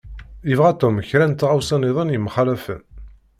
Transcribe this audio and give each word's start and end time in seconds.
Yebɣa 0.49 0.71
Tom 0.81 0.95
kra 1.09 1.25
n 1.27 1.33
tɣawsa-nniḍen 1.33 2.13
yemxalafen. 2.13 2.81